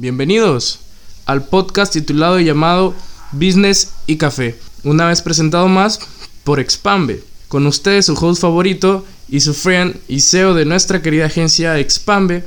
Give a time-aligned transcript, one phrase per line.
[0.00, 0.78] Bienvenidos
[1.26, 2.94] al podcast titulado y llamado
[3.32, 4.56] Business y Café.
[4.84, 5.98] Una vez presentado más
[6.44, 7.24] por Expambe.
[7.48, 12.44] Con ustedes su host favorito y su friend y CEO de nuestra querida agencia Expambe.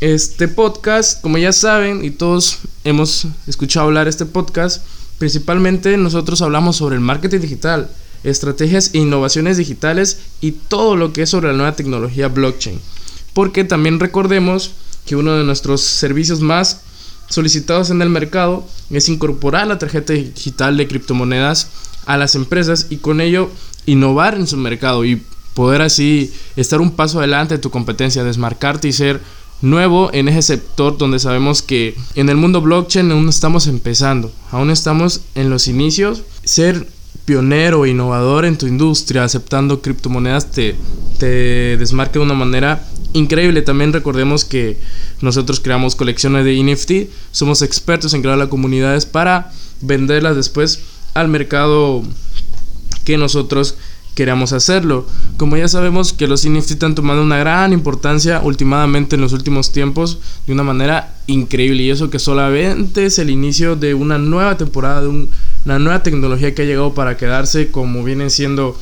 [0.00, 4.84] Este podcast, como ya saben, y todos hemos escuchado hablar este podcast,
[5.16, 7.90] principalmente nosotros hablamos sobre el marketing digital,
[8.22, 12.78] estrategias e innovaciones digitales y todo lo que es sobre la nueva tecnología blockchain.
[13.32, 14.72] Porque también recordemos
[15.06, 16.80] que uno de nuestros servicios más
[17.28, 21.68] solicitados en el mercado es incorporar la tarjeta digital de criptomonedas
[22.06, 23.50] a las empresas y con ello
[23.86, 25.22] innovar en su mercado y
[25.54, 29.20] poder así estar un paso adelante de tu competencia, desmarcarte y ser
[29.60, 34.70] nuevo en ese sector donde sabemos que en el mundo blockchain aún estamos empezando, aún
[34.70, 36.22] estamos en los inicios.
[36.44, 36.86] Ser
[37.24, 40.74] pionero e innovador en tu industria aceptando criptomonedas te,
[41.18, 43.62] te desmarca de una manera increíble.
[43.62, 44.78] También recordemos que
[45.20, 50.80] nosotros creamos colecciones de NFT, somos expertos en crear las comunidades para venderlas después
[51.14, 52.02] al mercado
[53.04, 53.76] que nosotros
[54.14, 55.06] queramos hacerlo.
[55.36, 59.72] Como ya sabemos que los NFT están tomando una gran importancia últimamente en los últimos
[59.72, 64.56] tiempos de una manera increíble y eso que solamente es el inicio de una nueva
[64.56, 68.78] temporada, de una nueva tecnología que ha llegado para quedarse como vienen siendo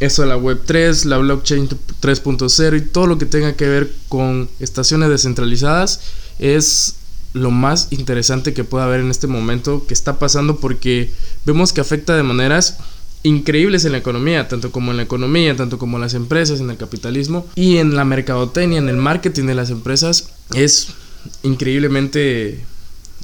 [0.00, 3.92] eso de la web 3, la blockchain 3.0 y todo lo que tenga que ver
[4.08, 6.00] con estaciones descentralizadas
[6.38, 6.96] es
[7.32, 11.10] lo más interesante que pueda haber en este momento que está pasando porque
[11.44, 12.78] vemos que afecta de maneras
[13.22, 16.70] increíbles en la economía, tanto como en la economía, tanto como en las empresas, en
[16.70, 20.88] el capitalismo y en la mercadotecnia, en el marketing de las empresas, es
[21.42, 22.64] increíblemente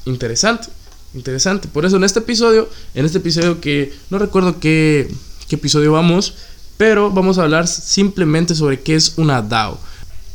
[0.05, 0.69] interesante.
[1.15, 1.69] Interesante.
[1.69, 5.09] Por eso en este episodio, en este episodio que no recuerdo qué,
[5.49, 6.35] qué episodio vamos,
[6.77, 9.79] pero vamos a hablar simplemente sobre qué es una DAO.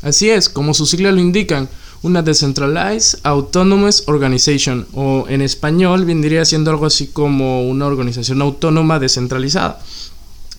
[0.01, 1.69] Así es, como sus siglas lo indican,
[2.03, 8.99] una Decentralized Autonomous Organization, o en español vendría siendo algo así como una organización autónoma
[8.99, 9.79] descentralizada,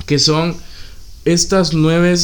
[0.06, 0.56] que son
[1.25, 2.15] estas nueve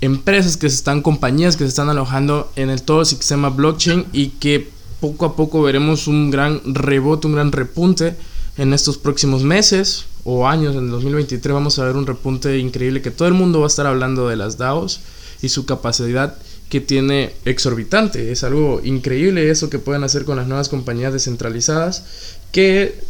[0.00, 4.06] empresas que se están, compañías que se están alojando en el todo el sistema blockchain
[4.12, 8.16] y que poco a poco veremos un gran rebote, un gran repunte
[8.56, 13.10] en estos próximos meses o años, en 2023 vamos a ver un repunte increíble que
[13.10, 15.00] todo el mundo va a estar hablando de las DAOs
[15.42, 16.36] y su capacidad
[16.68, 18.30] que tiene exorbitante.
[18.30, 22.04] Es algo increíble eso que pueden hacer con las nuevas compañías descentralizadas
[22.52, 23.00] que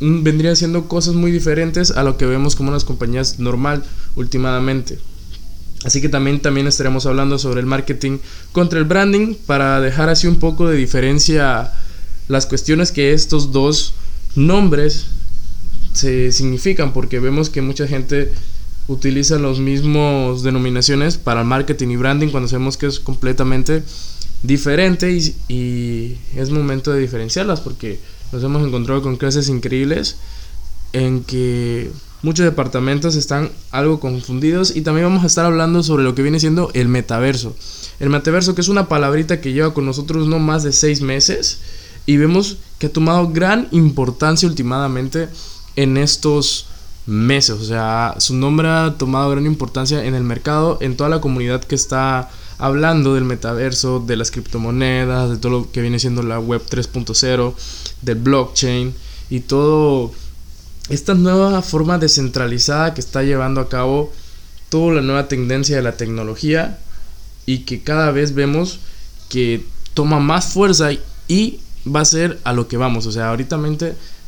[0.00, 3.84] vendrían siendo cosas muy diferentes a lo que vemos como unas compañías normal
[4.16, 4.98] últimamente.
[5.84, 8.18] Así que también, también estaremos hablando sobre el marketing
[8.52, 11.72] contra el branding para dejar así un poco de diferencia
[12.26, 13.94] las cuestiones que estos dos
[14.34, 15.06] nombres
[15.94, 18.32] se significan porque vemos que mucha gente
[18.88, 23.82] utiliza los mismos denominaciones para marketing y branding cuando sabemos que es completamente
[24.42, 27.98] diferente y, y, es momento de diferenciarlas porque
[28.32, 30.16] nos hemos encontrado con clases increíbles
[30.92, 31.90] en que
[32.22, 36.40] muchos departamentos están algo confundidos y también vamos a estar hablando sobre lo que viene
[36.40, 37.56] siendo el metaverso.
[38.00, 41.60] El metaverso que es una palabrita que lleva con nosotros no más de seis meses
[42.04, 45.28] y vemos que ha tomado gran importancia últimamente
[45.76, 46.66] en estos
[47.06, 47.56] meses.
[47.60, 51.62] O sea, su nombre ha tomado gran importancia en el mercado, en toda la comunidad
[51.64, 56.38] que está hablando del metaverso, de las criptomonedas, de todo lo que viene siendo la
[56.38, 57.54] web 3.0,
[58.02, 58.94] del blockchain
[59.30, 60.12] y todo
[60.88, 64.12] esta nueva forma descentralizada que está llevando a cabo
[64.68, 66.78] toda la nueva tendencia de la tecnología
[67.46, 68.80] y que cada vez vemos
[69.28, 69.64] que
[69.94, 70.90] toma más fuerza
[71.28, 73.06] y va a ser a lo que vamos.
[73.06, 73.58] O sea, ahorita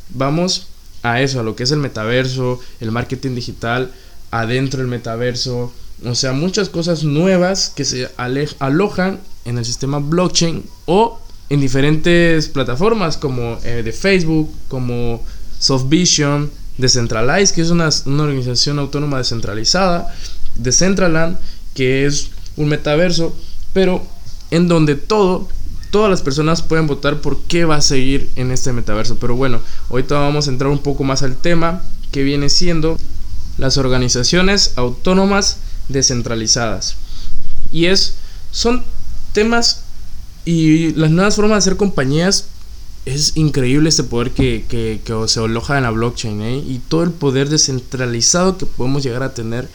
[0.09, 0.67] vamos
[1.11, 3.91] a eso, a lo que es el metaverso, el marketing digital,
[4.31, 5.71] adentro del metaverso.
[6.05, 11.19] O sea, muchas cosas nuevas que se alojan en el sistema blockchain o
[11.49, 15.23] en diferentes plataformas como eh, de Facebook, como
[15.59, 20.13] Softvision, Decentralize, que es una, una organización autónoma descentralizada,
[20.55, 21.37] Decentraland,
[21.73, 23.35] que es un metaverso,
[23.73, 24.03] pero
[24.51, 25.47] en donde todo
[25.91, 29.17] todas las personas pueden votar por qué va a seguir en este metaverso.
[29.17, 31.81] Pero bueno, ahorita vamos a entrar un poco más al tema
[32.11, 32.97] que viene siendo
[33.57, 35.57] las organizaciones autónomas
[35.89, 36.95] descentralizadas.
[37.71, 38.15] Y es,
[38.51, 38.83] son
[39.33, 39.81] temas
[40.45, 42.45] y las nuevas formas de hacer compañías.
[43.05, 46.57] Es increíble este poder que, que, se aloja en la blockchain ¿eh?
[46.57, 49.69] y todo el poder descentralizado que podemos llegar a tener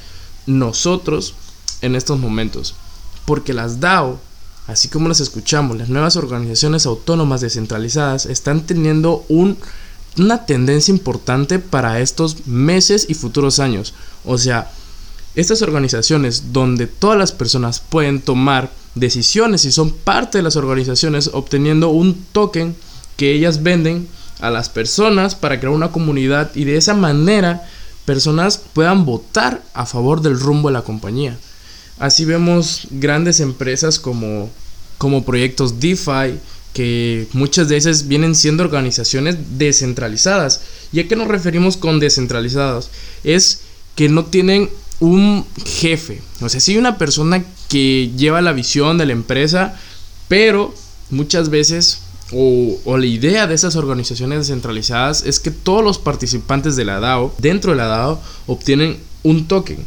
[0.46, 1.34] nosotros
[1.80, 2.74] en estos momentos.
[3.24, 4.20] Porque las DAO
[4.66, 12.00] así como las escuchamos, las nuevas organizaciones autónomas descentralizadas están teniendo una tendencia importante para
[12.00, 13.94] estos meses y futuros años.
[14.24, 14.70] O sea,
[15.34, 21.30] estas organizaciones donde todas las personas pueden tomar decisiones y son parte de las organizaciones
[21.32, 22.76] obteniendo un token
[23.16, 24.08] que ellas venden
[24.40, 27.62] a las personas para crear una comunidad y de esa manera
[28.04, 31.38] personas puedan votar a favor del rumbo de la compañía.
[32.02, 34.50] Así vemos grandes empresas como,
[34.98, 36.36] como proyectos DeFi,
[36.74, 40.62] que muchas veces vienen siendo organizaciones descentralizadas.
[40.92, 42.90] ¿Y a qué nos referimos con descentralizadas?
[43.22, 43.60] Es
[43.94, 44.68] que no tienen
[44.98, 46.20] un jefe.
[46.40, 49.78] O sea, sí una persona que lleva la visión de la empresa,
[50.26, 50.74] pero
[51.08, 52.00] muchas veces,
[52.32, 56.98] o, o, la idea de esas organizaciones descentralizadas es que todos los participantes de la
[56.98, 59.86] DAO, dentro de la DAO, obtienen un token.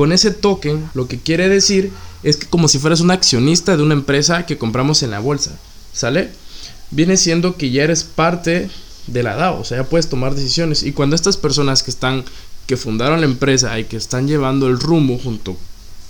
[0.00, 1.92] Con ese token, lo que quiere decir
[2.22, 5.58] es que como si fueras un accionista de una empresa que compramos en la bolsa.
[5.92, 6.30] ¿Sale?
[6.90, 8.70] Viene siendo que ya eres parte
[9.08, 10.84] de la DAO, o sea, ya puedes tomar decisiones.
[10.84, 12.24] Y cuando estas personas que están,
[12.66, 15.58] que fundaron la empresa y que están llevando el rumbo junto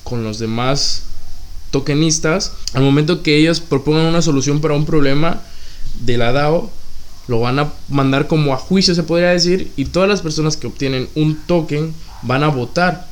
[0.04, 1.02] con los demás
[1.72, 5.42] tokenistas, al momento que ellos propongan una solución para un problema
[5.98, 6.70] de la DAO,
[7.26, 10.68] lo van a mandar como a juicio, se podría decir, y todas las personas que
[10.68, 11.92] obtienen un token
[12.22, 13.09] van a votar.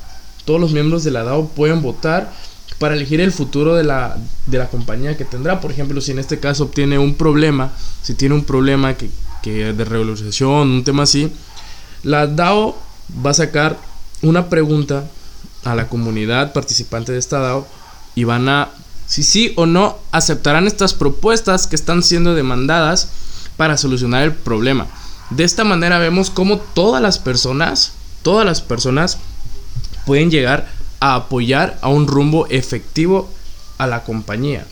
[0.49, 2.33] Todos los miembros de la DAO pueden votar
[2.79, 4.17] para elegir el futuro de la,
[4.47, 5.61] de la compañía que tendrá.
[5.61, 9.11] Por ejemplo, si en este caso obtiene un problema, si tiene un problema que,
[9.43, 11.31] que de regularización, un tema así,
[12.01, 12.75] la DAO
[13.23, 13.77] va a sacar
[14.23, 15.03] una pregunta
[15.65, 17.67] a la comunidad participante de esta DAO
[18.15, 18.69] y van a,
[19.05, 23.09] si sí o no, aceptarán estas propuestas que están siendo demandadas
[23.55, 24.87] para solucionar el problema.
[25.29, 27.91] De esta manera vemos cómo todas las personas,
[28.23, 29.19] todas las personas
[30.09, 30.67] pueden llegar
[31.01, 33.29] a apoyar a un rumbo efectivo
[33.77, 34.65] a la compañía,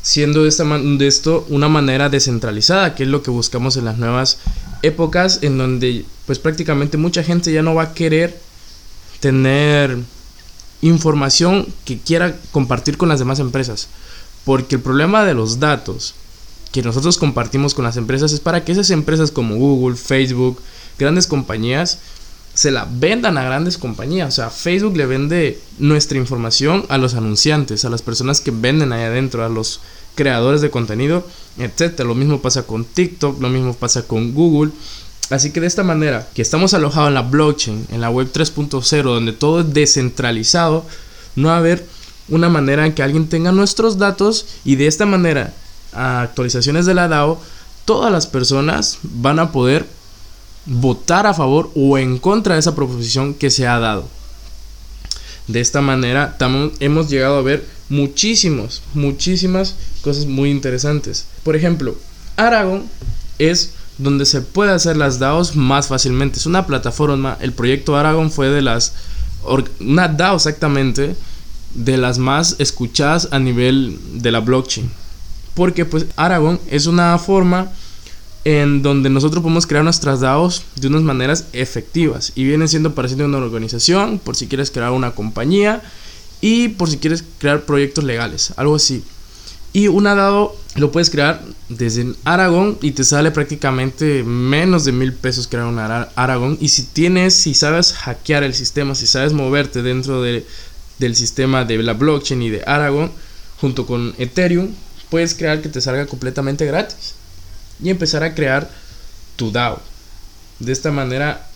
[0.00, 3.98] siendo de, esta de esto una manera descentralizada, que es lo que buscamos en las
[3.98, 4.38] nuevas
[4.80, 8.40] épocas, en donde pues prácticamente mucha gente ya no va a querer
[9.20, 9.98] tener
[10.80, 13.88] información que quiera compartir con las demás empresas,
[14.46, 16.14] porque el problema de los datos
[16.72, 20.62] que nosotros compartimos con las empresas es para que esas empresas como Google, Facebook,
[20.98, 21.98] grandes compañías,
[22.54, 24.28] se la vendan a grandes compañías.
[24.28, 28.92] O sea, Facebook le vende nuestra información a los anunciantes, a las personas que venden
[28.92, 29.80] ahí adentro, a los
[30.14, 31.26] creadores de contenido,
[31.58, 32.00] etc.
[32.00, 34.72] Lo mismo pasa con TikTok, lo mismo pasa con Google.
[35.30, 39.02] Así que de esta manera, que estamos alojados en la blockchain, en la web 3.0,
[39.02, 40.84] donde todo es descentralizado,
[41.36, 41.86] no va a haber
[42.28, 45.54] una manera en que alguien tenga nuestros datos y de esta manera,
[45.94, 47.40] a actualizaciones de la DAO,
[47.86, 49.86] todas las personas van a poder
[50.66, 54.08] votar a favor o en contra de esa proposición que se ha dado.
[55.48, 56.36] De esta manera
[56.80, 61.26] hemos llegado a ver muchísimos, muchísimas cosas muy interesantes.
[61.42, 61.96] Por ejemplo,
[62.36, 62.84] Aragon
[63.38, 66.38] es donde se puede hacer las DAOs más fácilmente.
[66.38, 68.94] Es una plataforma, el proyecto Aragon fue de las,
[69.80, 71.16] una DAO exactamente,
[71.74, 74.90] de las más escuchadas a nivel de la blockchain.
[75.54, 77.70] Porque pues Aragon es una forma
[78.44, 83.24] en donde nosotros podemos crear nuestras DAOs de unas maneras efectivas y viene siendo parecido
[83.24, 85.82] a una organización por si quieres crear una compañía
[86.40, 89.04] y por si quieres crear proyectos legales, algo así.
[89.72, 95.14] Y una DAO lo puedes crear desde Aragon y te sale prácticamente menos de mil
[95.14, 96.58] pesos crear una Aragon.
[96.60, 100.44] Y si tienes, si sabes hackear el sistema, si sabes moverte dentro de,
[100.98, 103.10] del sistema de la blockchain y de Aragon
[103.60, 104.68] junto con Ethereum,
[105.08, 107.14] puedes crear que te salga completamente gratis
[107.82, 108.70] y empezar a crear
[109.36, 109.80] tu DAO.
[110.58, 111.48] De esta manera,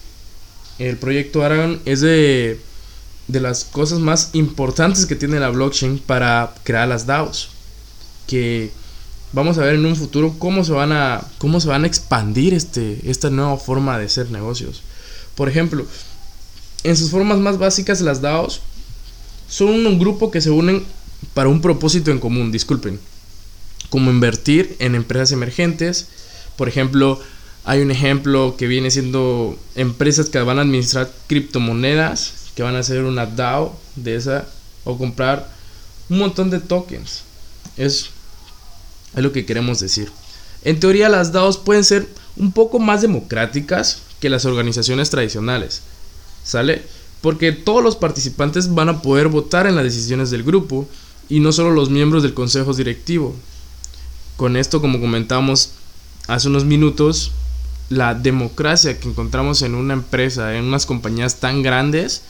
[0.78, 2.60] el proyecto Aragon es de,
[3.28, 7.50] de las cosas más importantes que tiene la blockchain para crear las DAOs.
[8.26, 8.72] Que
[9.32, 12.54] vamos a ver en un futuro cómo se van a, cómo se van a expandir
[12.54, 14.82] este, esta nueva forma de hacer negocios.
[15.34, 15.86] Por ejemplo,
[16.82, 18.60] en sus formas más básicas, las DAOs
[19.48, 20.84] son un grupo que se unen
[21.34, 22.98] para un propósito en común, disculpen
[23.90, 26.08] como invertir en empresas emergentes.
[26.56, 27.20] Por ejemplo,
[27.64, 32.80] hay un ejemplo que viene siendo empresas que van a administrar criptomonedas, que van a
[32.80, 34.46] hacer una DAO de esa,
[34.84, 35.50] o comprar
[36.08, 37.22] un montón de tokens.
[37.76, 38.10] Es,
[39.14, 40.10] es lo que queremos decir.
[40.62, 45.82] En teoría las DAOs pueden ser un poco más democráticas que las organizaciones tradicionales.
[46.44, 46.82] ¿Sale?
[47.20, 50.88] Porque todos los participantes van a poder votar en las decisiones del grupo
[51.28, 53.34] y no solo los miembros del consejo directivo.
[54.36, 55.70] Con esto, como comentamos
[56.26, 57.32] hace unos minutos,
[57.88, 62.22] la democracia que encontramos en una empresa, en unas compañías tan grandes,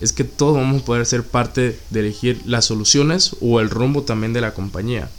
[0.00, 4.02] es que todos vamos a poder ser parte de elegir las soluciones o el rumbo
[4.02, 5.10] también de la compañía.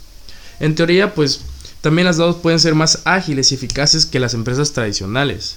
[0.58, 1.40] En teoría, pues
[1.80, 5.56] también las DAOs pueden ser más ágiles y eficaces que las empresas tradicionales,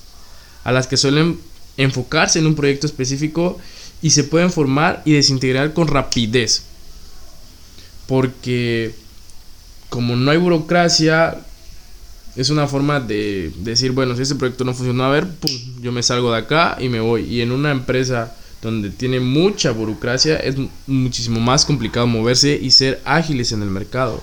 [0.64, 1.40] a las que suelen
[1.78, 3.58] enfocarse en un proyecto específico
[4.02, 6.64] y se pueden formar y desintegrar con rapidez.
[8.08, 8.94] Porque
[9.94, 11.38] como no hay burocracia,
[12.36, 15.52] es una forma de decir, bueno, si este proyecto no funcionó, a ver, pum,
[15.84, 17.26] yo me salgo de acá y me voy.
[17.26, 20.56] Y en una empresa donde tiene mucha burocracia, es
[20.88, 24.20] muchísimo más complicado moverse y ser ágiles en el mercado.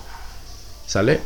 [0.87, 1.21] ¿Sale?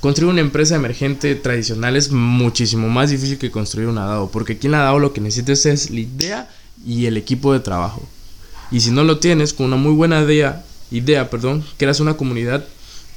[0.00, 4.68] Construir una empresa emergente tradicional es muchísimo más difícil que construir una DAO, porque aquí
[4.68, 6.50] en la DAO lo que necesitas es la idea
[6.86, 8.08] y el equipo de trabajo.
[8.70, 12.64] Y si no lo tienes, con una muy buena idea, idea, perdón, creas una comunidad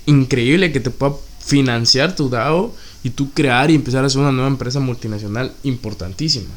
[0.09, 4.31] increíble que te pueda financiar tu DAO y tú crear y empezar a hacer una
[4.31, 6.53] nueva empresa multinacional importantísima.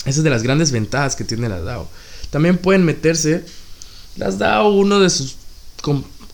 [0.00, 1.88] Esa es de las grandes ventajas que tiene la DAO.
[2.30, 3.44] También pueden meterse,
[4.16, 5.36] las DAO, uno de sus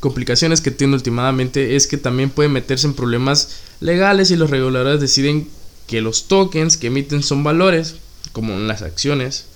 [0.01, 5.01] complicaciones que tiene últimamente es que también pueden meterse en problemas legales y los reguladores
[5.01, 5.49] deciden
[5.87, 7.97] que los tokens que emiten son valores,
[8.33, 9.47] como en las acciones,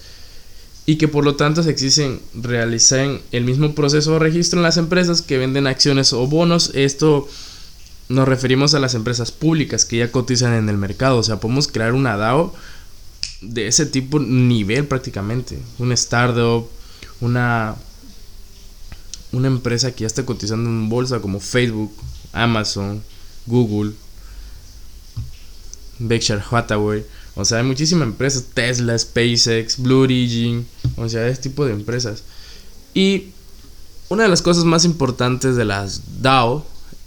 [0.85, 4.77] y que por lo tanto se exigen realizar el mismo proceso de registro en las
[4.77, 6.73] empresas que venden acciones o bonos.
[6.75, 7.29] Esto
[8.09, 11.19] nos referimos a las empresas públicas que ya cotizan en el mercado.
[11.19, 12.53] O sea, podemos crear una DAO
[13.43, 15.59] de ese tipo nivel prácticamente.
[15.79, 16.69] Un startup,
[17.21, 17.77] una,
[19.31, 21.93] una empresa que ya está cotizando en bolsa como Facebook,
[22.33, 23.03] Amazon,
[23.47, 23.93] Google,
[26.01, 27.05] Berkshire Hathaway.
[27.35, 32.25] O sea, hay muchísimas empresas, Tesla, SpaceX, Blue Origin, o sea, ese tipo de empresas.
[32.95, 33.29] Y
[34.09, 36.67] una de las cosas más importantes de las DAO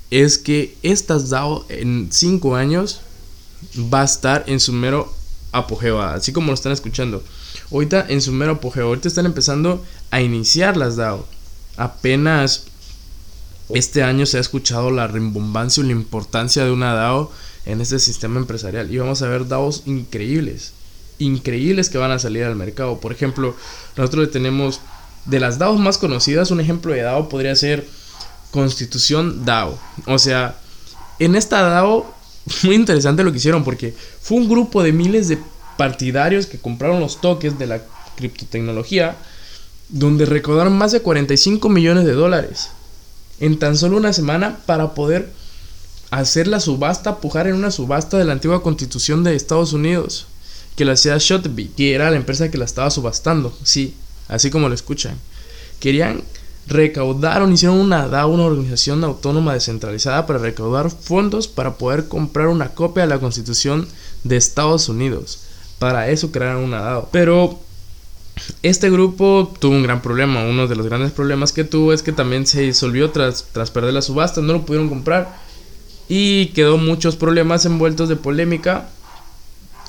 [0.10, 3.02] es que estas DAO en 5 años
[3.94, 5.14] va a estar en su mero
[5.52, 7.24] apogeo, así como lo están escuchando.
[7.72, 11.28] Ahorita en su mero apogeo, ahorita están empezando a iniciar las DAO.
[11.78, 12.66] Apenas
[13.70, 17.32] este año se ha escuchado la rimbombancia y la importancia de una DAO
[17.66, 18.92] en este sistema empresarial.
[18.94, 20.74] Y vamos a ver DAOs increíbles,
[21.18, 23.00] increíbles que van a salir al mercado.
[23.00, 23.56] Por ejemplo,
[23.98, 24.82] nosotros tenemos
[25.26, 27.88] de las DAOs más conocidas, un ejemplo de DAO podría ser
[28.52, 29.78] Constitución DAO.
[30.06, 30.60] O sea,
[31.18, 32.14] en esta DAO,
[32.64, 35.40] muy interesante lo que hicieron porque fue un grupo de miles de
[35.78, 37.82] partidarios que compraron los toques de la
[38.16, 39.18] criptotecnología,
[39.90, 42.70] donde recaudaron más de 45 millones de dólares
[43.40, 45.32] en tan solo una semana para poder
[46.12, 50.28] hacer la subasta, pujar en una subasta de la antigua constitución de Estados Unidos,
[50.76, 53.96] que la hacía Shotby, que era la empresa que la estaba subastando, sí,
[54.28, 55.18] así como lo escuchan.
[55.80, 56.24] Querían
[56.68, 62.70] recaudaron, hicieron una DAO, una organización autónoma descentralizada para recaudar fondos para poder comprar una
[62.70, 63.88] copia de la constitución
[64.24, 65.40] de Estados Unidos.
[65.80, 67.10] Para eso crearon una DAO.
[67.12, 67.60] Pero
[68.64, 70.44] este grupo tuvo un gran problema.
[70.44, 73.94] Uno de los grandes problemas que tuvo es que también se disolvió tras, tras perder
[73.94, 74.42] la subasta.
[74.42, 75.38] No lo pudieron comprar
[76.08, 78.90] y quedó muchos problemas envueltos de polémica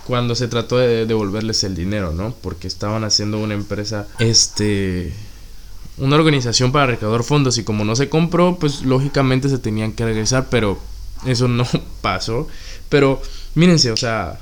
[0.06, 2.34] cuando se trató de devolverles el dinero, ¿no?
[2.40, 5.12] Porque estaban haciendo una empresa, este,
[5.98, 10.04] una organización para recaudar fondos y como no se compró, pues lógicamente se tenían que
[10.04, 10.78] regresar, pero
[11.26, 11.66] eso no
[12.00, 12.46] pasó.
[12.88, 13.20] Pero
[13.54, 14.40] mírense, o sea,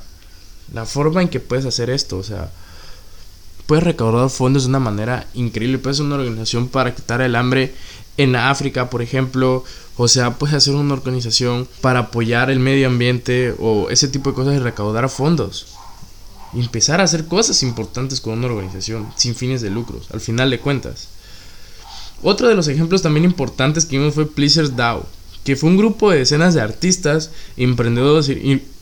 [0.71, 2.51] la forma en que puedes hacer esto, o sea,
[3.65, 7.73] puedes recaudar fondos de una manera increíble, puedes ser una organización para quitar el hambre
[8.17, 9.63] en África, por ejemplo,
[9.97, 14.35] o sea, puedes hacer una organización para apoyar el medio ambiente o ese tipo de
[14.35, 15.67] cosas y recaudar fondos.
[16.53, 20.49] Y empezar a hacer cosas importantes con una organización sin fines de lucros, al final
[20.49, 21.09] de cuentas.
[22.23, 25.05] Otro de los ejemplos también importantes que vimos fue Pleasers DAO,
[25.43, 28.29] que fue un grupo de decenas de artistas, emprendedores,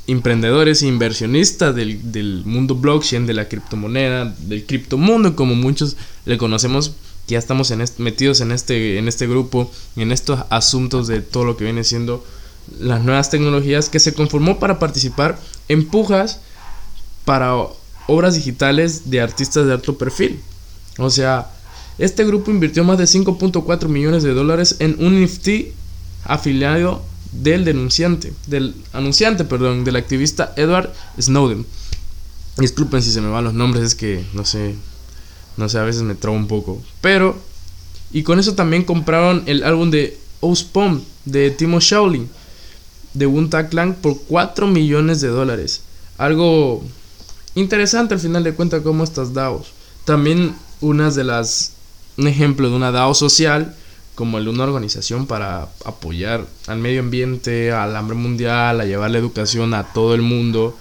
[0.08, 5.96] emprendedores e inversionistas del, del mundo blockchain, de la criptomoneda, del criptomundo, como muchos
[6.26, 6.94] le conocemos
[7.28, 11.58] ya estamos en metidos en este, en este grupo, en estos asuntos de todo lo
[11.58, 12.24] que viene siendo
[12.80, 16.40] las nuevas tecnologías, que se conformó para participar en pujas
[17.26, 17.56] para
[18.08, 20.42] obras digitales de artistas de alto perfil.
[20.98, 21.50] O sea,
[21.98, 25.74] este grupo invirtió más de 5.4 millones de dólares en un NFT
[26.26, 27.04] afiliado
[27.42, 31.66] del denunciante, del anunciante, perdón, del activista Edward Snowden.
[32.58, 34.76] Disculpen si se me van los nombres, es que no sé,
[35.58, 36.82] no sé, a veces me trabo un poco.
[37.02, 37.38] Pero,
[38.12, 42.30] y con eso también compraron el álbum de Ospom de Timo Shaolin
[43.14, 45.82] de Wunta Clan por 4 millones de dólares.
[46.18, 46.84] Algo
[47.56, 49.68] interesante al final de cuentas como estas DAOs.
[50.06, 51.74] También unas de las
[52.18, 53.76] un ejemplo de una DAO social
[54.16, 59.12] como el de una organización para apoyar al medio ambiente, al hambre mundial, a llevar
[59.12, 60.78] la educación a todo el mundo,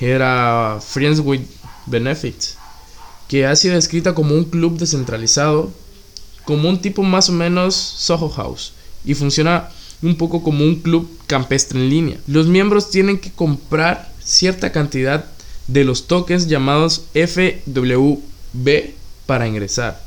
[0.00, 1.42] era Friends with
[1.86, 2.56] Benefits
[3.32, 5.70] que ha sido descrita como un club descentralizado,
[6.44, 8.74] como un tipo más o menos Soho House,
[9.06, 9.70] y funciona
[10.02, 12.18] un poco como un club campestre en línea.
[12.26, 15.24] Los miembros tienen que comprar cierta cantidad
[15.66, 18.90] de los tokens llamados FWB
[19.24, 19.98] para ingresar.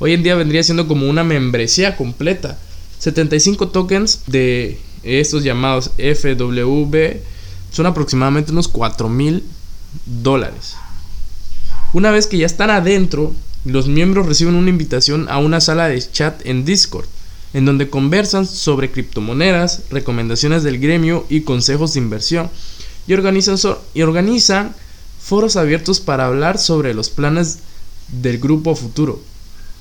[0.00, 2.56] Hoy en día vendría siendo como una membresía completa.
[2.98, 7.16] 75 tokens de estos llamados FWB
[7.72, 9.42] son aproximadamente unos 4 mil
[10.06, 10.76] dólares.
[11.92, 16.00] Una vez que ya están adentro, los miembros reciben una invitación a una sala de
[16.00, 17.06] chat en Discord,
[17.52, 22.50] en donde conversan sobre criptomonedas, recomendaciones del gremio y consejos de inversión,
[23.08, 23.56] y organizan,
[23.94, 24.74] y organizan
[25.20, 27.58] foros abiertos para hablar sobre los planes
[28.08, 29.20] del grupo futuro.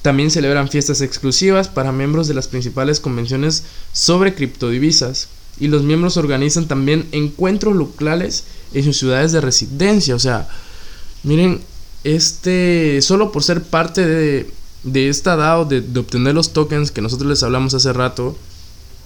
[0.01, 6.18] También celebran fiestas exclusivas para miembros de las principales convenciones sobre criptodivisas y los miembros
[6.18, 10.16] organizan también encuentros locales en sus ciudades de residencia.
[10.16, 10.48] O sea,
[11.24, 11.62] miren,
[12.04, 14.51] este, solo por ser parte de,
[14.84, 18.38] de esta DAO, de, obtener los tokens que nosotros les hablamos hace rato,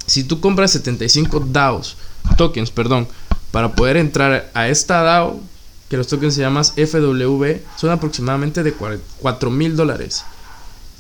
[0.06, 1.98] si tú compras 75 DAOs,
[2.38, 3.08] tokens, perdón,
[3.52, 5.40] para poder entrar a esta DAO,
[5.90, 7.46] que los tokens se llaman FW,
[7.78, 10.24] son aproximadamente de 4 mil dólares.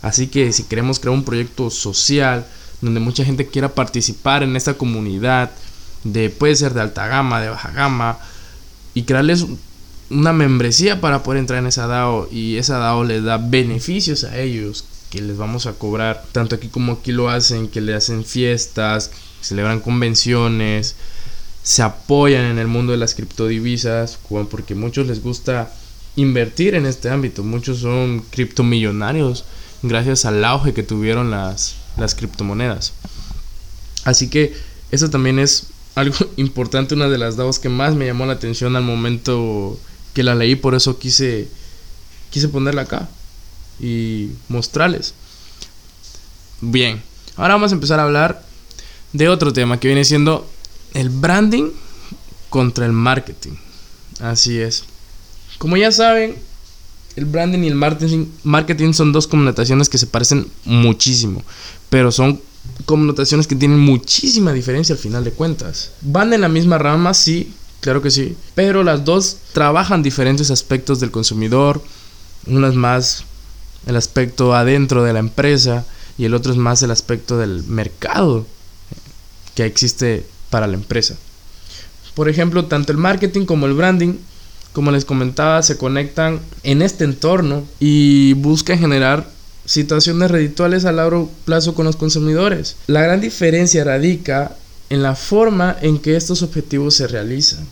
[0.02, 2.46] Así que si queremos crear un proyecto social
[2.82, 5.52] donde mucha gente quiera participar en esta comunidad,
[6.04, 8.18] de puede ser de alta gama, de baja gama,
[8.94, 9.46] y crearles
[10.10, 14.40] una membresía para poder entrar en esa DAO y esa DAO les da beneficios a
[14.40, 18.24] ellos que les vamos a cobrar, tanto aquí como aquí lo hacen, que le hacen
[18.24, 20.96] fiestas, celebran convenciones,
[21.64, 24.18] se apoyan en el mundo de las criptodivisas,
[24.50, 25.72] porque muchos les gusta
[26.16, 29.46] invertir en este ámbito, muchos son criptomillonarios
[29.82, 32.94] gracias al auge que tuvieron las, las criptomonedas.
[34.04, 34.54] Así que
[34.92, 38.76] eso también es algo importante, una de las DAOs que más me llamó la atención
[38.76, 39.80] al momento
[40.14, 41.48] que la leí, por eso quise,
[42.30, 43.10] quise ponerla acá
[43.80, 45.14] y mostrarles.
[46.60, 47.02] Bien,
[47.36, 48.44] ahora vamos a empezar a hablar
[49.14, 50.48] de otro tema que viene siendo
[50.94, 51.72] el branding
[52.50, 53.56] contra el marketing.
[54.20, 54.84] Así es.
[55.58, 56.36] Como ya saben,
[57.16, 61.44] el branding y el marketing, marketing son dos connotaciones que se parecen muchísimo,
[61.90, 62.42] pero son
[62.86, 65.92] connotaciones que tienen muchísima diferencia al final de cuentas.
[66.02, 71.00] Van en la misma rama, sí, claro que sí, pero las dos trabajan diferentes aspectos
[71.00, 71.82] del consumidor.
[72.48, 73.26] Uno es más
[73.88, 75.86] el aspecto adentro de la empresa
[76.18, 78.46] y el otro es más el aspecto del mercado
[79.56, 81.16] que existe para la empresa.
[82.14, 84.16] Por ejemplo, tanto el marketing como el branding
[84.74, 89.30] como les comentaba, se conectan en este entorno y buscan generar
[89.66, 92.78] situaciones redituales a largo plazo con los consumidores.
[92.88, 94.56] La gran diferencia radica
[94.90, 97.68] en la forma en que estos objetivos se realizan.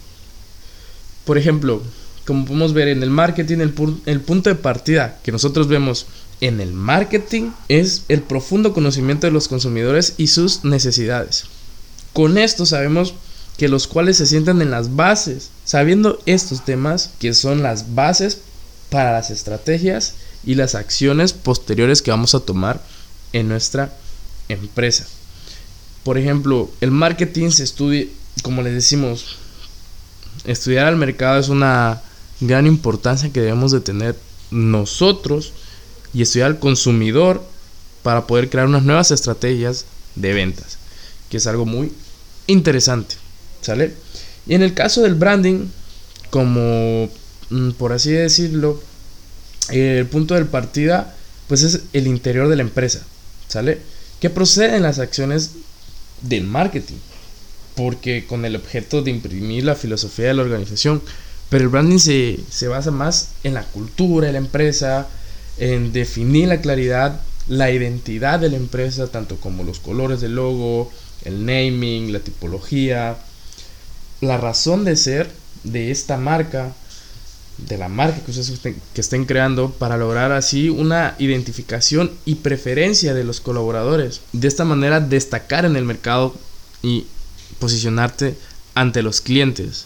[1.26, 1.82] Por ejemplo,
[2.26, 3.74] como podemos ver en el marketing, el,
[4.06, 6.06] el punto de partida que nosotros vemos
[6.42, 11.46] en el marketing es el profundo conocimiento de los consumidores y sus necesidades.
[12.14, 13.14] Con esto sabemos
[13.60, 18.40] que los cuales se sientan en las bases, sabiendo estos temas que son las bases
[18.90, 20.14] para las estrategias
[20.46, 22.82] y las acciones posteriores que vamos a tomar
[23.34, 23.94] en nuestra
[24.48, 25.06] empresa.
[26.06, 28.06] Por ejemplo, el marketing se estudia,
[28.44, 29.36] como les decimos,
[30.46, 32.02] estudiar al mercado es una
[32.40, 34.18] gran importancia que debemos de tener
[34.52, 35.52] nosotros
[36.14, 37.44] y estudiar al consumidor
[38.04, 39.84] para poder crear unas nuevas estrategias
[40.16, 40.78] de ventas,
[41.30, 41.92] que es algo muy
[42.48, 43.16] interesante.
[43.62, 43.94] ¿Sale?
[44.48, 45.68] Y en el caso del branding,
[46.30, 47.10] como
[47.50, 48.82] mm, por así decirlo,
[49.70, 51.16] el punto de partida,
[51.48, 53.02] pues es el interior de la empresa,
[53.48, 53.80] ¿sale?
[54.20, 55.52] Que procede en las acciones
[56.22, 56.98] del marketing,
[57.76, 61.02] porque con el objeto de imprimir la filosofía de la organización,
[61.50, 65.08] pero el branding se, se basa más en la cultura de la empresa,
[65.58, 70.92] en definir la claridad, la identidad de la empresa, tanto como los colores del logo,
[71.26, 73.18] el naming, la tipología,
[74.22, 75.32] la razón de ser
[75.64, 76.74] de esta marca,
[77.58, 78.60] de la marca que ustedes
[78.94, 84.22] que estén creando, para lograr así una identificación y preferencia de los colaboradores.
[84.34, 86.36] De esta manera destacar en el mercado
[86.82, 87.06] y
[87.60, 88.38] posicionarte
[88.76, 89.86] ante los clientes,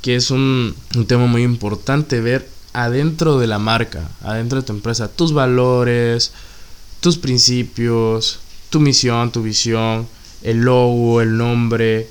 [0.00, 4.72] que es un, un tema muy importante ver adentro de la marca, adentro de tu
[4.72, 6.32] empresa, tus valores,
[7.00, 10.06] tus principios, tu misión, tu visión,
[10.42, 12.08] el logo, el nombre,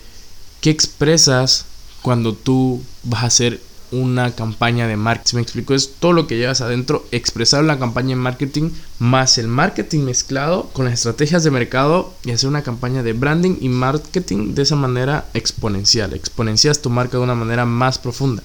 [0.62, 1.66] ¿Qué expresas
[2.04, 3.60] cuando tú vas a hacer
[3.92, 5.28] una campaña de marketing?
[5.28, 8.70] Si me explico, es todo lo que llevas adentro, expresar la campaña de marketing
[9.00, 13.56] más el marketing mezclado con las estrategias de mercado y hacer una campaña de branding
[13.60, 16.14] y marketing de esa manera exponencial.
[16.14, 18.44] Exponencias tu marca de una manera más profunda.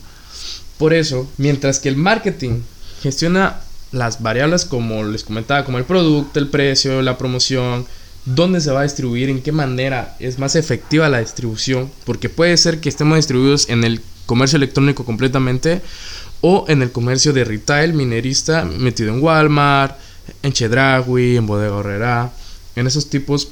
[0.79, 2.63] Por eso, mientras que el marketing
[3.03, 3.61] gestiona
[3.93, 7.85] las variables como les comentaba, como el producto, el precio, la promoción,
[8.27, 12.57] dónde se va a distribuir, en qué manera es más efectiva la distribución, porque puede
[12.57, 15.81] ser que estemos distribuidos en el comercio electrónico completamente
[16.41, 19.97] o en el comercio de retail minerista metido en Walmart,
[20.43, 22.33] en Chedragui, en Bodega Herrera,
[22.75, 23.49] en esos tipos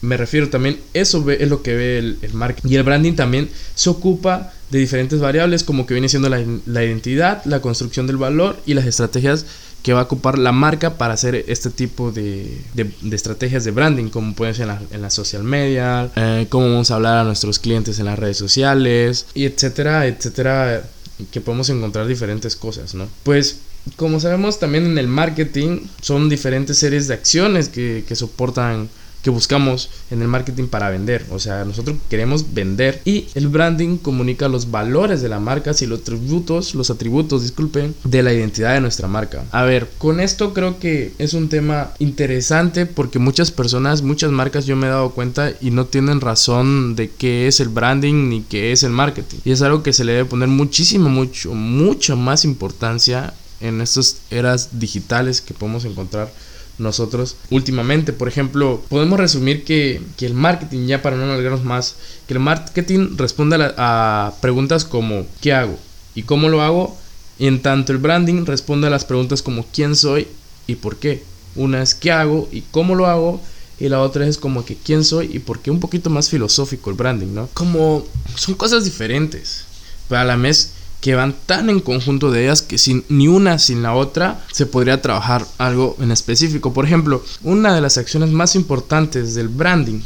[0.00, 2.70] Me refiero también, eso es lo que ve el, marketing.
[2.70, 7.44] Y el branding también se ocupa de diferentes variables como que viene siendo la identidad,
[7.44, 9.46] la construcción del valor y las estrategias
[9.82, 14.10] que va a ocupar la marca para hacer este tipo de, de, estrategias de branding,
[14.10, 17.98] como pueden ser en la, social media, eh, cómo vamos a hablar a nuestros clientes
[17.98, 20.84] en las redes sociales, y etcétera, etcétera,
[21.30, 23.08] que podemos encontrar diferentes cosas, ¿no?
[23.24, 23.58] Pues
[23.96, 28.88] como sabemos también en el marketing son diferentes series de acciones que, que soportan
[29.22, 31.26] que buscamos en el marketing para vender.
[31.30, 35.86] O sea, nosotros queremos vender y el branding comunica los valores de la marca y
[35.86, 39.44] los atributos, los atributos, disculpen, de la identidad de nuestra marca.
[39.52, 44.66] A ver, con esto creo que es un tema interesante porque muchas personas, muchas marcas
[44.66, 48.42] yo me he dado cuenta y no tienen razón de qué es el branding ni
[48.42, 49.38] qué es el marketing.
[49.44, 54.18] Y es algo que se le debe poner muchísimo, mucho, mucha más importancia en estas
[54.30, 56.32] eras digitales que podemos encontrar
[56.78, 58.12] nosotros últimamente.
[58.12, 63.16] Por ejemplo, podemos resumir que, el marketing, ya para no alargarnos más, que el marketing
[63.16, 65.78] responde a, preguntas como ¿qué hago?
[66.14, 66.96] ¿Y cómo lo hago?
[67.38, 70.28] Y en tanto el branding responde a las preguntas como ¿quién soy?
[70.66, 71.22] ¿Y por qué?
[71.56, 72.48] Una es ¿qué hago?
[72.52, 73.40] ¿Y cómo lo hago?
[73.80, 76.90] Y la otra es como que quién soy y por qué un poquito más filosófico
[76.90, 77.48] el branding, ¿no?
[77.52, 78.04] Como
[78.36, 79.64] son cosas diferentes,
[80.08, 83.58] pero a la vez que van tan en conjunto de ellas que sin ni una
[83.58, 86.72] sin la otra se podría trabajar algo en específico.
[86.72, 90.00] Por ejemplo, una de las acciones más importantes del branding,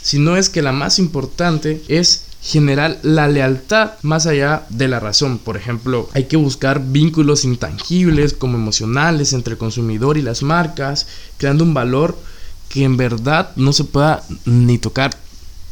[0.00, 5.00] si no es que la más importante, es generar la lealtad más allá de la
[5.00, 5.38] razón.
[5.38, 11.08] Por ejemplo, hay que buscar vínculos intangibles como emocionales entre el consumidor y las marcas,
[11.38, 12.16] creando un valor
[12.68, 15.10] que en verdad no se pueda ni tocar.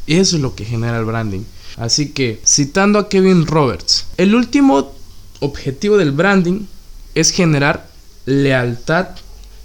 [0.08, 1.44] Eso es lo que genera el branding.
[1.76, 4.94] Así que, citando a Kevin Roberts, el último
[5.40, 6.66] objetivo del branding
[7.14, 7.88] es generar
[8.26, 9.08] lealtad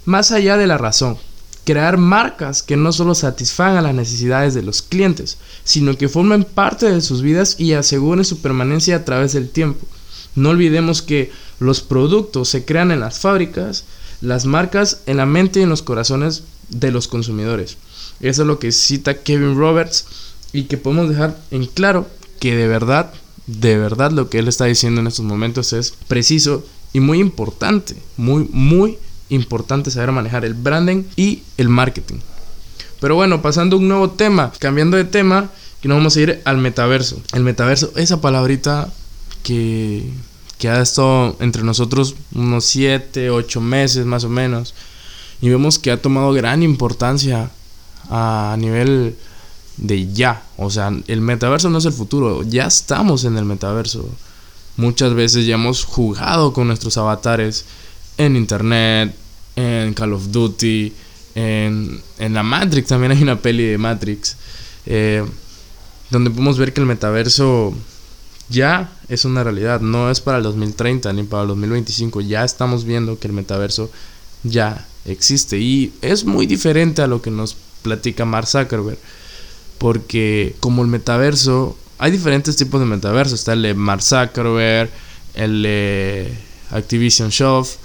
[0.04, 1.18] más allá de la razón.
[1.64, 6.90] Crear marcas que no solo satisfagan las necesidades de los clientes, sino que formen parte
[6.90, 9.86] de sus vidas y aseguren su permanencia a través del tiempo.
[10.34, 13.84] No olvidemos que los productos se crean en las fábricas,
[14.20, 17.76] las marcas en la mente y en los corazones de los consumidores.
[18.20, 20.06] Eso es lo que cita Kevin Roberts
[20.52, 22.06] y que podemos dejar en claro
[22.40, 23.12] que de verdad,
[23.46, 27.96] de verdad lo que él está diciendo en estos momentos es preciso y muy importante,
[28.16, 32.16] muy, muy importante saber manejar el branding y el marketing.
[33.00, 36.42] Pero bueno, pasando a un nuevo tema, cambiando de tema, que nos vamos a ir
[36.44, 37.20] al metaverso.
[37.32, 38.92] El metaverso, esa palabrita
[39.42, 40.10] que,
[40.58, 44.74] que ha estado entre nosotros unos 7, 8 meses más o menos,
[45.40, 47.50] y vemos que ha tomado gran importancia
[48.10, 49.16] a nivel
[49.80, 50.42] de ya.
[50.56, 54.08] O sea, el metaverso no es el futuro, ya estamos en el metaverso.
[54.76, 57.64] Muchas veces ya hemos jugado con nuestros avatares
[58.16, 59.14] en internet,
[59.56, 60.92] en Call of Duty,
[61.34, 64.36] en, en la Matrix, también hay una peli de Matrix,
[64.86, 65.24] eh,
[66.10, 67.74] donde podemos ver que el metaverso
[68.48, 72.84] ya es una realidad, no es para el 2030 ni para el 2025, ya estamos
[72.84, 73.90] viendo que el metaverso
[74.42, 75.58] ya existe.
[75.58, 78.98] Y es muy diferente a lo que nos platica Mark Zuckerberg
[79.80, 84.02] porque como el metaverso, hay diferentes tipos de metaverso, está el de Mark
[85.34, 86.34] el de
[86.70, 87.76] Activision Soft,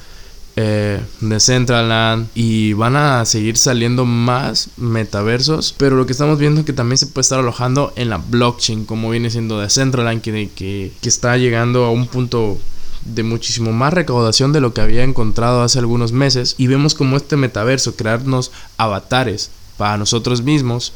[0.58, 6.62] eh, de Centraland y van a seguir saliendo más metaversos pero lo que estamos viendo
[6.62, 10.22] es que también se puede estar alojando en la blockchain como viene siendo de Centraland
[10.22, 12.58] que, que, que está llegando a un punto
[13.04, 16.56] de muchísimo más recaudación de lo que había encontrado hace algunos meses.
[16.58, 20.92] Y vemos como este metaverso crearnos avatares para nosotros mismos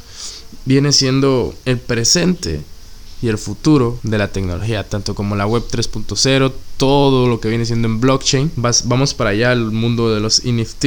[0.66, 2.62] viene siendo el presente
[3.22, 7.66] y el futuro de la tecnología, tanto como la web 3.0, todo lo que viene
[7.66, 8.52] siendo en blockchain.
[8.56, 10.86] vamos para allá al mundo de los NFT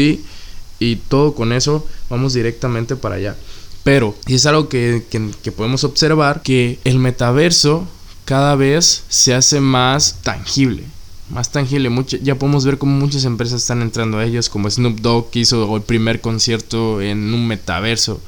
[0.79, 3.37] y todo con eso vamos directamente para allá.
[3.85, 7.87] Pero, y es algo que, que podemos observar, que el metaverso
[8.25, 10.85] cada vez se hace más tangible
[11.33, 11.91] más tangible.
[12.23, 15.83] ya podemos ver cómo muchas empresas están entrando a ellos, como Snoop Dogg hizo el
[15.83, 18.21] primer concierto en un metaverso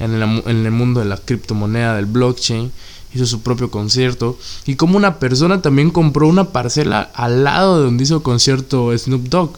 [0.00, 0.14] en
[0.66, 2.72] el, mundo de la criptomoneda, del blockchain,
[3.14, 4.38] hizo su propio concierto.
[4.66, 9.28] Y como una persona también compró una parcela al lado de donde hizo concierto Snoop
[9.28, 9.50] Dogg.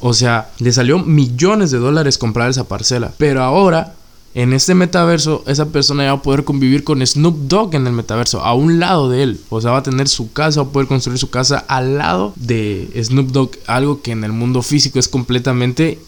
[0.00, 3.12] O sea, le salió millones de dólares comprar esa parcela.
[3.16, 3.94] Pero ahora,
[4.34, 7.92] en este metaverso, esa persona ya va a poder convivir con Snoop Dogg en el
[7.92, 9.40] metaverso, a un lado de él.
[9.48, 12.34] O sea, va a tener su casa, va a poder construir su casa al lado
[12.36, 13.50] de Snoop Dogg.
[13.66, 15.98] Algo que en el mundo físico es completamente,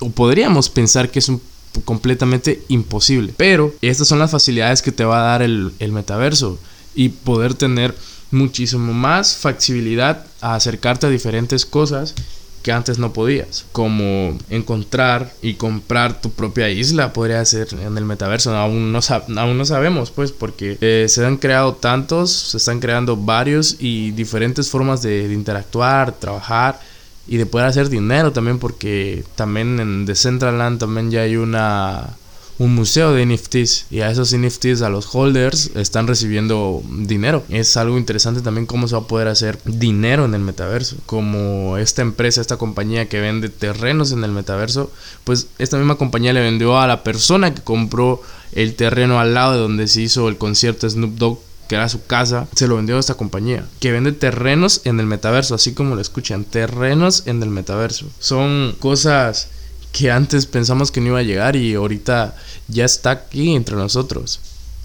[0.00, 1.40] o podríamos pensar que es un
[1.84, 3.32] completamente imposible.
[3.36, 6.58] Pero estas son las facilidades que te va a dar el, metaverso
[6.94, 7.94] y poder tener
[8.30, 12.14] muchísimo más factibilidad a acercarte a diferentes cosas
[12.62, 18.04] que antes no podías, como encontrar y comprar tu propia isla, podría ser en el
[18.04, 18.98] metaverso, aún no,
[19.36, 24.10] aún no sabemos, pues, porque eh, se han creado tantos, se están creando varios y
[24.10, 26.80] diferentes formas de, de interactuar, trabajar
[27.26, 32.16] y de poder hacer dinero también, porque también en Decentraland también ya hay una
[32.58, 37.44] un museo de NFTs y a esos NFTs, a los holders, están recibiendo dinero.
[37.48, 40.96] Es algo interesante también cómo se va a poder hacer dinero en el metaverso.
[41.04, 44.90] Como esta empresa, esta compañía que vende terrenos en el metaverso,
[45.24, 49.52] pues esta misma compañía le vendió a la persona que compró el terreno al lado
[49.52, 52.96] de donde se hizo el concierto Snoop Dogg que era su casa, se lo vendió
[52.96, 57.42] a esta compañía, que vende terrenos en el metaverso, así como lo escuchan, terrenos en
[57.42, 58.06] el metaverso.
[58.18, 59.48] Son cosas
[59.92, 62.36] que antes pensamos que no iba a llegar y ahorita
[62.68, 64.40] ya está aquí entre nosotros.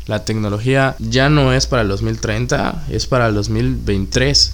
[0.07, 4.53] La tecnología ya no es para el 2030, es para el 2023,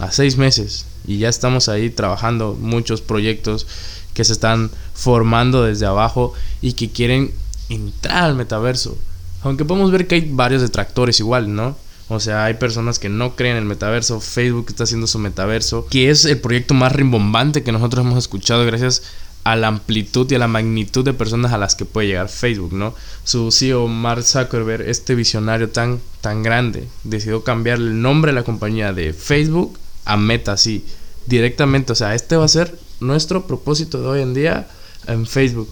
[0.00, 0.86] a seis meses.
[1.06, 3.66] Y ya estamos ahí trabajando muchos proyectos
[4.14, 7.32] que se están formando desde abajo y que quieren
[7.68, 8.96] entrar al metaverso.
[9.42, 11.76] Aunque podemos ver que hay varios detractores igual, ¿no?
[12.08, 14.20] O sea, hay personas que no creen en el metaverso.
[14.20, 18.64] Facebook está haciendo su metaverso, que es el proyecto más rimbombante que nosotros hemos escuchado
[18.64, 19.02] gracias
[19.42, 22.72] a la amplitud y a la magnitud de personas a las que puede llegar Facebook,
[22.72, 22.94] ¿no?
[23.22, 28.44] Su CEO Mark Zuckerberg, este visionario tan, tan grande, decidió cambiar el nombre de la
[28.44, 30.84] compañía de Facebook a Meta, así,
[31.26, 31.92] directamente.
[31.92, 34.68] O sea, este va a ser nuestro propósito de hoy en día
[35.06, 35.70] en Facebook.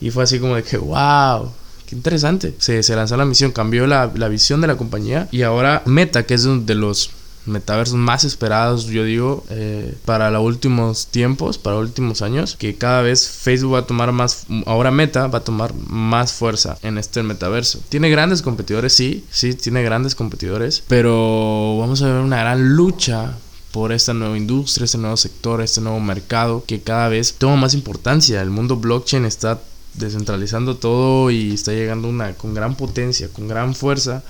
[0.00, 1.52] Y fue así como de que, wow,
[1.86, 2.54] qué interesante.
[2.58, 6.24] Se, se lanzó la misión, cambió la, la visión de la compañía y ahora Meta,
[6.24, 7.10] que es uno de los
[7.46, 12.74] metaversos más esperados, yo digo, eh, para los últimos tiempos, para los últimos años, que
[12.76, 16.98] cada vez Facebook va a tomar más, ahora Meta va a tomar más fuerza en
[16.98, 17.80] este metaverso.
[17.88, 23.34] Tiene grandes competidores, sí, sí, tiene grandes competidores, pero vamos a ver una gran lucha
[23.70, 27.74] por esta nueva industria, este nuevo sector, este nuevo mercado que cada vez toma más
[27.74, 28.40] importancia.
[28.40, 29.60] El mundo blockchain está
[29.98, 34.22] descentralizando todo y está llegando una con gran potencia, con gran fuerza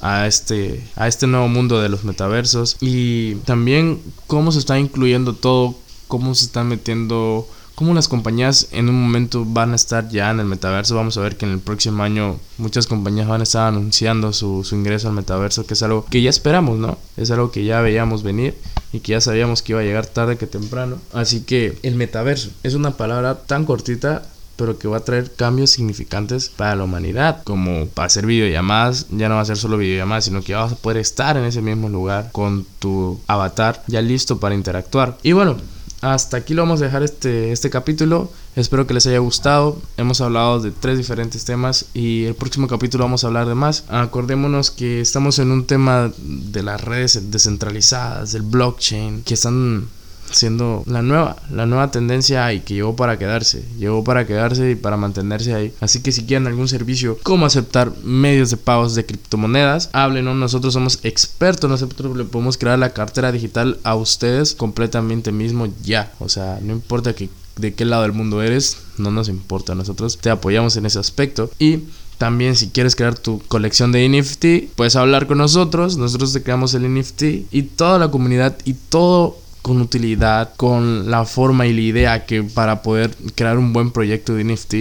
[0.00, 5.34] a este, a este nuevo mundo de los metaversos y también cómo se está incluyendo
[5.34, 5.74] todo,
[6.06, 10.40] cómo se están metiendo, cómo las compañías en un momento van a estar ya en
[10.40, 10.94] el metaverso.
[10.94, 14.64] Vamos a ver que en el próximo año muchas compañías van a estar anunciando su,
[14.64, 16.98] su ingreso al metaverso, que es algo que ya esperamos, ¿no?
[17.16, 18.56] Es algo que ya veíamos venir
[18.92, 20.98] y que ya sabíamos que iba a llegar tarde que temprano.
[21.12, 24.22] Así que el metaverso es una palabra tan cortita
[24.58, 29.28] pero que va a traer cambios significantes para la humanidad, como para hacer videollamadas, ya
[29.28, 31.88] no va a ser solo videollamadas, sino que vas a poder estar en ese mismo
[31.88, 35.16] lugar con tu avatar ya listo para interactuar.
[35.22, 35.56] Y bueno,
[36.00, 38.30] hasta aquí lo vamos a dejar este, este capítulo.
[38.56, 39.80] Espero que les haya gustado.
[39.96, 43.84] Hemos hablado de tres diferentes temas y el próximo capítulo vamos a hablar de más.
[43.88, 49.88] Acordémonos que estamos en un tema de las redes descentralizadas, del blockchain, que están
[50.30, 54.74] siendo la nueva, la nueva tendencia y que llegó para quedarse, llegó para quedarse y
[54.74, 55.72] para mantenerse ahí.
[55.80, 60.74] Así que si quieren algún servicio, como aceptar medios de pagos de criptomonedas, háblenos, nosotros
[60.74, 66.28] somos expertos, nosotros le podemos crear la cartera digital a ustedes completamente mismo ya, o
[66.28, 70.30] sea, no importa que, de qué lado del mundo eres, no nos importa, nosotros te
[70.30, 71.50] apoyamos en ese aspecto.
[71.58, 71.84] Y
[72.18, 76.74] también si quieres crear tu colección de NFT, puedes hablar con nosotros, nosotros te creamos
[76.74, 81.80] el NFT y toda la comunidad y todo con utilidad, con la forma y la
[81.80, 84.74] idea que para poder crear un buen proyecto de NFT,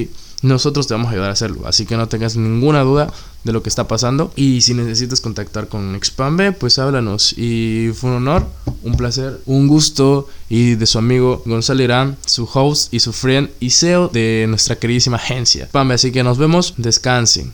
[0.44, 1.68] nosotros te vamos a ayudar a hacerlo.
[1.68, 3.12] Así que no tengas ninguna duda
[3.44, 4.32] de lo que está pasando.
[4.36, 7.34] Y si necesitas contactar con Expambe, pues háblanos.
[7.38, 8.48] Y fue un honor,
[8.84, 10.28] un placer, un gusto.
[10.48, 14.78] Y de su amigo Gonzalo Irán, su host y su friend y CEO de nuestra
[14.78, 15.64] queridísima agencia.
[15.64, 16.76] Expambe, así que nos vemos.
[16.78, 17.52] Descansen.